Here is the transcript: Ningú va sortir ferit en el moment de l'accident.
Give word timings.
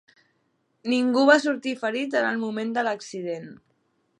Ningú 0.93 1.25
va 1.29 1.35
sortir 1.43 1.75
ferit 1.83 2.17
en 2.23 2.31
el 2.31 2.41
moment 2.45 2.73
de 2.79 2.85
l'accident. 2.89 3.49